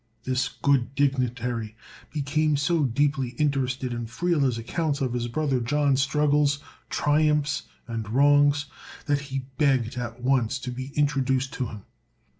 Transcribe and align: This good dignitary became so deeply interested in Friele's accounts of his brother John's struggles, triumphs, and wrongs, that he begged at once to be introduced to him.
This 0.23 0.47
good 0.49 0.95
dignitary 0.95 1.75
became 2.11 2.57
so 2.57 2.85
deeply 2.85 3.35
interested 3.37 3.93
in 3.93 4.07
Friele's 4.07 4.57
accounts 4.57 4.99
of 4.99 5.13
his 5.13 5.27
brother 5.27 5.59
John's 5.59 6.01
struggles, 6.01 6.57
triumphs, 6.89 7.67
and 7.87 8.09
wrongs, 8.09 8.65
that 9.05 9.19
he 9.29 9.45
begged 9.59 9.97
at 9.97 10.19
once 10.19 10.57
to 10.61 10.71
be 10.71 10.87
introduced 10.95 11.53
to 11.53 11.67
him. 11.67 11.83